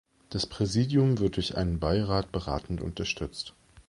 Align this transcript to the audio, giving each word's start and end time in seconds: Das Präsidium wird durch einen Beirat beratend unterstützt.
Das 0.31 0.47
Präsidium 0.47 1.19
wird 1.19 1.35
durch 1.35 1.55
einen 1.57 1.79
Beirat 1.79 2.31
beratend 2.31 2.81
unterstützt. 2.81 3.53